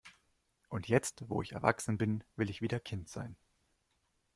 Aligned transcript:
Und 0.67 0.87
jetzt, 0.87 1.29
wo 1.29 1.43
ich 1.43 1.51
erwachsen 1.51 1.99
bin, 1.99 2.23
will 2.35 2.49
ich 2.49 2.63
wieder 2.63 2.79
Kind 2.79 3.07
sein. 3.07 3.37